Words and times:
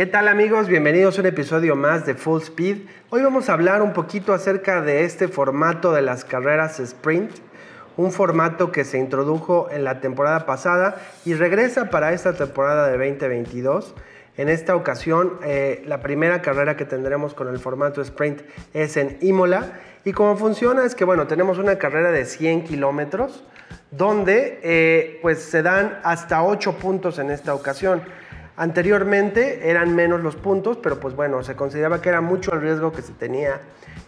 ¿Qué 0.00 0.06
tal 0.06 0.28
amigos? 0.28 0.66
Bienvenidos 0.66 1.18
a 1.18 1.20
un 1.20 1.26
episodio 1.26 1.76
más 1.76 2.06
de 2.06 2.14
Full 2.14 2.40
Speed. 2.40 2.78
Hoy 3.10 3.20
vamos 3.20 3.50
a 3.50 3.52
hablar 3.52 3.82
un 3.82 3.92
poquito 3.92 4.32
acerca 4.32 4.80
de 4.80 5.04
este 5.04 5.28
formato 5.28 5.92
de 5.92 6.00
las 6.00 6.24
carreras 6.24 6.80
sprint, 6.80 7.30
un 7.98 8.10
formato 8.10 8.72
que 8.72 8.84
se 8.84 8.96
introdujo 8.96 9.68
en 9.70 9.84
la 9.84 10.00
temporada 10.00 10.46
pasada 10.46 10.96
y 11.26 11.34
regresa 11.34 11.90
para 11.90 12.14
esta 12.14 12.32
temporada 12.32 12.86
de 12.86 12.96
2022. 12.96 13.94
En 14.38 14.48
esta 14.48 14.74
ocasión, 14.74 15.38
eh, 15.44 15.82
la 15.84 16.00
primera 16.00 16.40
carrera 16.40 16.78
que 16.78 16.86
tendremos 16.86 17.34
con 17.34 17.48
el 17.48 17.58
formato 17.58 18.00
sprint 18.00 18.40
es 18.72 18.96
en 18.96 19.18
Imola. 19.20 19.80
Y 20.06 20.12
cómo 20.12 20.38
funciona 20.38 20.86
es 20.86 20.94
que, 20.94 21.04
bueno, 21.04 21.26
tenemos 21.26 21.58
una 21.58 21.76
carrera 21.76 22.10
de 22.10 22.24
100 22.24 22.64
kilómetros 22.64 23.44
donde 23.90 24.60
eh, 24.62 25.18
pues 25.20 25.42
se 25.42 25.62
dan 25.62 26.00
hasta 26.04 26.42
8 26.42 26.78
puntos 26.78 27.18
en 27.18 27.30
esta 27.30 27.52
ocasión. 27.52 28.00
Anteriormente 28.60 29.70
eran 29.70 29.96
menos 29.96 30.20
los 30.20 30.36
puntos, 30.36 30.76
pero 30.76 31.00
pues 31.00 31.16
bueno, 31.16 31.42
se 31.42 31.56
consideraba 31.56 32.02
que 32.02 32.10
era 32.10 32.20
mucho 32.20 32.52
el 32.52 32.60
riesgo 32.60 32.92
que 32.92 33.00
se 33.00 33.14
tenía 33.14 33.62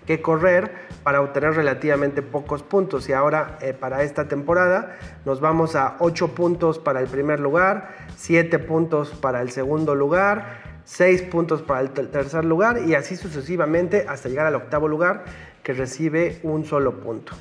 que 0.07 0.21
correr 0.21 0.73
para 1.03 1.23
obtener 1.23 1.55
relativamente 1.55 2.21
pocos 2.21 2.63
puntos. 2.63 3.09
Y 3.09 3.15
ahora 3.15 3.57
eh, 3.63 3.73
para 3.73 4.03
esta 4.03 4.29
temporada 4.29 4.99
nos 5.25 5.41
vamos 5.41 5.75
a 5.75 5.97
8 6.01 6.35
puntos 6.35 6.79
para 6.79 7.01
el 7.01 7.07
primer 7.07 7.41
lugar, 7.41 7.97
7 8.19 8.59
puntos 8.59 9.13
para 9.13 9.41
el 9.41 9.51
segundo 9.53 9.95
lugar, 9.95 10.61
6 10.85 11.23
puntos 11.23 11.63
para 11.63 11.81
el 11.81 11.89
tercer 11.89 12.45
lugar 12.45 12.83
y 12.87 12.95
así 12.95 13.17
sucesivamente 13.17 14.05
hasta 14.07 14.29
llegar 14.29 14.45
al 14.45 14.57
octavo 14.57 14.87
lugar 14.87 15.25
que 15.63 15.73
recibe 15.73 16.41
un 16.43 16.67
solo 16.67 17.01
punto. 17.01 17.33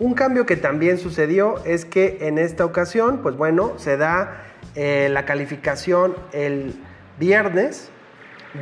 Un 0.00 0.14
cambio 0.14 0.46
que 0.46 0.56
también 0.56 0.96
sucedió 0.96 1.62
es 1.66 1.84
que 1.84 2.16
en 2.22 2.38
esta 2.38 2.64
ocasión, 2.64 3.18
pues 3.18 3.36
bueno, 3.36 3.74
se 3.76 3.98
da 3.98 4.44
eh, 4.74 5.10
la 5.10 5.26
calificación 5.26 6.16
el 6.32 6.74
viernes, 7.18 7.90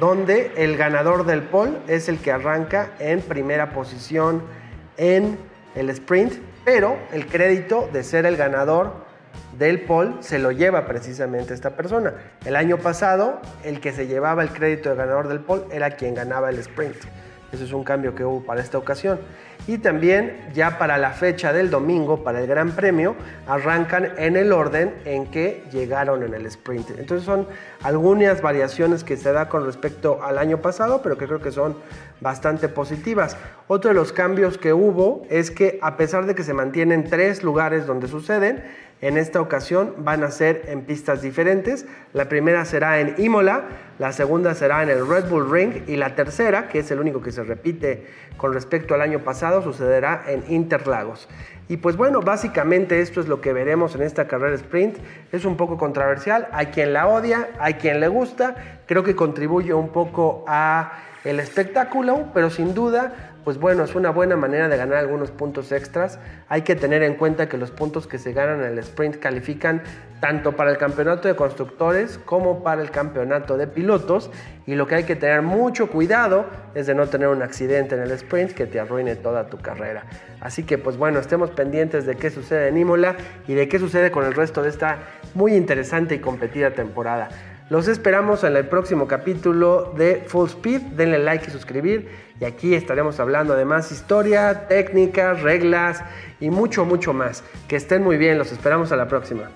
donde 0.00 0.50
el 0.56 0.76
ganador 0.76 1.24
del 1.26 1.42
pole 1.42 1.78
es 1.86 2.08
el 2.08 2.18
que 2.18 2.32
arranca 2.32 2.90
en 2.98 3.20
primera 3.20 3.70
posición 3.70 4.42
en 4.96 5.38
el 5.76 5.90
sprint, 5.90 6.34
pero 6.64 6.98
el 7.12 7.26
crédito 7.26 7.88
de 7.92 8.02
ser 8.02 8.26
el 8.26 8.36
ganador 8.36 9.06
del 9.56 9.82
pole 9.82 10.14
se 10.18 10.40
lo 10.40 10.50
lleva 10.50 10.86
precisamente 10.86 11.54
esta 11.54 11.76
persona. 11.76 12.14
El 12.44 12.56
año 12.56 12.78
pasado, 12.78 13.40
el 13.62 13.78
que 13.78 13.92
se 13.92 14.08
llevaba 14.08 14.42
el 14.42 14.50
crédito 14.50 14.90
de 14.90 14.96
ganador 14.96 15.28
del 15.28 15.38
pole 15.38 15.66
era 15.70 15.92
quien 15.92 16.16
ganaba 16.16 16.50
el 16.50 16.58
sprint. 16.58 16.96
Eso 17.52 17.62
es 17.62 17.72
un 17.72 17.84
cambio 17.84 18.16
que 18.16 18.24
hubo 18.24 18.44
para 18.44 18.60
esta 18.60 18.76
ocasión. 18.76 19.20
Y 19.68 19.76
también 19.76 20.48
ya 20.54 20.78
para 20.78 20.96
la 20.96 21.10
fecha 21.10 21.52
del 21.52 21.68
domingo, 21.68 22.24
para 22.24 22.40
el 22.40 22.46
Gran 22.46 22.72
Premio, 22.72 23.14
arrancan 23.46 24.14
en 24.16 24.36
el 24.36 24.50
orden 24.50 24.94
en 25.04 25.26
que 25.26 25.62
llegaron 25.70 26.22
en 26.22 26.32
el 26.32 26.46
sprint. 26.46 26.88
Entonces 26.98 27.26
son 27.26 27.46
algunas 27.82 28.40
variaciones 28.40 29.04
que 29.04 29.18
se 29.18 29.30
da 29.30 29.50
con 29.50 29.66
respecto 29.66 30.24
al 30.24 30.38
año 30.38 30.62
pasado, 30.62 31.02
pero 31.02 31.18
que 31.18 31.26
creo 31.26 31.42
que 31.42 31.52
son 31.52 31.76
bastante 32.20 32.70
positivas. 32.70 33.36
Otro 33.66 33.90
de 33.90 33.94
los 33.94 34.14
cambios 34.14 34.56
que 34.56 34.72
hubo 34.72 35.26
es 35.28 35.50
que 35.50 35.78
a 35.82 35.98
pesar 35.98 36.24
de 36.24 36.34
que 36.34 36.44
se 36.44 36.54
mantienen 36.54 37.04
tres 37.04 37.42
lugares 37.42 37.86
donde 37.86 38.08
suceden, 38.08 38.64
en 39.00 39.16
esta 39.16 39.40
ocasión 39.40 39.94
van 39.98 40.24
a 40.24 40.30
ser 40.30 40.64
en 40.66 40.82
pistas 40.82 41.22
diferentes. 41.22 41.86
La 42.14 42.28
primera 42.28 42.64
será 42.64 42.98
en 42.98 43.14
Imola, 43.18 43.64
la 43.98 44.12
segunda 44.12 44.54
será 44.54 44.82
en 44.82 44.88
el 44.88 45.06
Red 45.06 45.28
Bull 45.28 45.50
Ring 45.50 45.84
y 45.86 45.96
la 45.96 46.16
tercera, 46.16 46.68
que 46.68 46.80
es 46.80 46.90
el 46.90 46.98
único 46.98 47.20
que 47.20 47.30
se 47.30 47.44
repite 47.44 48.06
con 48.36 48.52
respecto 48.52 48.94
al 48.94 49.02
año 49.02 49.20
pasado, 49.20 49.57
sucederá 49.62 50.24
en 50.26 50.44
Interlagos. 50.48 51.28
Y 51.68 51.76
pues 51.76 51.96
bueno, 51.96 52.20
básicamente 52.20 53.00
esto 53.00 53.20
es 53.20 53.28
lo 53.28 53.40
que 53.40 53.52
veremos 53.52 53.94
en 53.94 54.02
esta 54.02 54.26
carrera 54.26 54.54
sprint. 54.54 54.96
Es 55.32 55.44
un 55.44 55.56
poco 55.56 55.76
controversial, 55.76 56.48
hay 56.52 56.66
quien 56.66 56.94
la 56.94 57.06
odia, 57.06 57.50
hay 57.60 57.74
quien 57.74 58.00
le 58.00 58.08
gusta, 58.08 58.54
creo 58.86 59.04
que 59.04 59.14
contribuye 59.14 59.74
un 59.74 59.90
poco 59.90 60.44
a 60.48 60.92
el 61.24 61.40
espectáculo, 61.40 62.28
pero 62.32 62.48
sin 62.48 62.74
duda 62.74 63.34
pues 63.48 63.56
bueno, 63.56 63.82
es 63.82 63.94
una 63.94 64.10
buena 64.10 64.36
manera 64.36 64.68
de 64.68 64.76
ganar 64.76 64.98
algunos 64.98 65.30
puntos 65.30 65.72
extras. 65.72 66.18
Hay 66.50 66.60
que 66.60 66.76
tener 66.76 67.02
en 67.02 67.14
cuenta 67.14 67.48
que 67.48 67.56
los 67.56 67.70
puntos 67.70 68.06
que 68.06 68.18
se 68.18 68.34
ganan 68.34 68.60
en 68.60 68.72
el 68.72 68.78
sprint 68.80 69.16
califican 69.16 69.82
tanto 70.20 70.54
para 70.54 70.70
el 70.70 70.76
campeonato 70.76 71.28
de 71.28 71.34
constructores 71.34 72.18
como 72.26 72.62
para 72.62 72.82
el 72.82 72.90
campeonato 72.90 73.56
de 73.56 73.66
pilotos. 73.66 74.30
Y 74.66 74.74
lo 74.74 74.86
que 74.86 74.96
hay 74.96 75.04
que 75.04 75.16
tener 75.16 75.40
mucho 75.40 75.86
cuidado 75.86 76.44
es 76.74 76.86
de 76.86 76.94
no 76.94 77.06
tener 77.06 77.28
un 77.28 77.40
accidente 77.40 77.94
en 77.94 78.02
el 78.02 78.10
sprint 78.10 78.52
que 78.52 78.66
te 78.66 78.80
arruine 78.80 79.16
toda 79.16 79.48
tu 79.48 79.56
carrera. 79.56 80.04
Así 80.42 80.64
que 80.64 80.76
pues 80.76 80.98
bueno, 80.98 81.18
estemos 81.18 81.48
pendientes 81.48 82.04
de 82.04 82.16
qué 82.16 82.28
sucede 82.28 82.68
en 82.68 82.76
Imola 82.76 83.16
y 83.46 83.54
de 83.54 83.66
qué 83.66 83.78
sucede 83.78 84.10
con 84.10 84.26
el 84.26 84.34
resto 84.34 84.62
de 84.62 84.68
esta 84.68 84.98
muy 85.32 85.54
interesante 85.54 86.16
y 86.16 86.18
competida 86.18 86.72
temporada. 86.72 87.30
Los 87.70 87.86
esperamos 87.86 88.44
en 88.44 88.56
el 88.56 88.66
próximo 88.66 89.06
capítulo 89.06 89.92
de 89.94 90.24
Full 90.26 90.46
Speed. 90.48 90.80
Denle 90.96 91.18
like 91.18 91.44
y 91.48 91.50
suscribir. 91.50 92.08
Y 92.40 92.46
aquí 92.46 92.74
estaremos 92.74 93.20
hablando 93.20 93.54
de 93.56 93.66
más 93.66 93.92
historia, 93.92 94.66
técnicas, 94.68 95.42
reglas 95.42 96.02
y 96.40 96.48
mucho, 96.48 96.86
mucho 96.86 97.12
más. 97.12 97.44
Que 97.68 97.76
estén 97.76 98.02
muy 98.02 98.16
bien. 98.16 98.38
Los 98.38 98.52
esperamos 98.52 98.90
a 98.90 98.96
la 98.96 99.06
próxima. 99.06 99.50